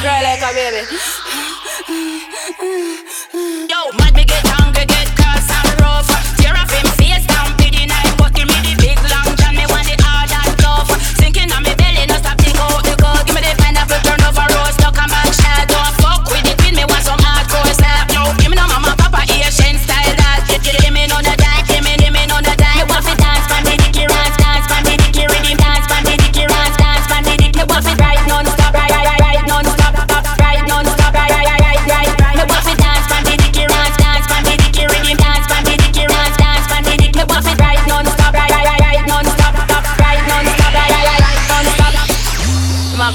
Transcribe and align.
Cry 0.00 0.22
like 0.22 0.40
a 0.40 0.54
baby. 0.54 0.86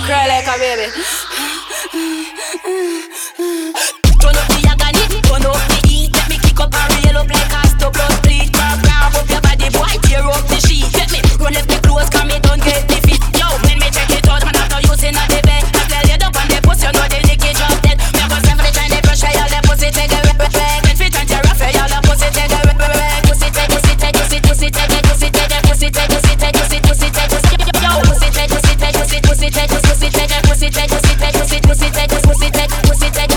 cry 0.03 0.27
like 0.27 0.47
a 0.47 0.55
baby. 0.59 0.91
pussy, 31.67 31.89
take, 31.91 32.09
pussy, 32.09 32.49
take, 32.52 32.69
pussy, 32.83 33.09
take, 33.09 33.35